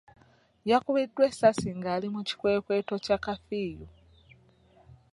Yakubiddwa 0.69 1.23
essasi 1.29 1.69
nga 1.77 1.89
ali 1.95 2.07
mu 2.13 2.21
kikwekweto 2.27 2.95
kya 3.05 3.17
kafiyu. 3.25 3.87